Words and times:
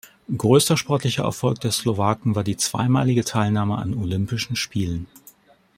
Größter 0.35 0.77
sportlicher 0.77 1.25
Erfolg 1.25 1.59
des 1.61 1.75
Slowaken 1.77 2.33
war 2.33 2.43
die 2.43 2.57
zweimalige 2.57 3.23
Teilnahme 3.23 3.77
an 3.77 3.93
Olympischen 3.93 4.55
Spielen. 4.55 5.05